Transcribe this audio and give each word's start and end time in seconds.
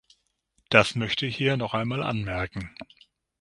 Das 0.71 0.95
möchte 0.95 1.27
ich 1.27 1.37
hier 1.37 1.57
noch 1.57 1.75
einmal 1.75 2.01
anmerken. 2.01 2.73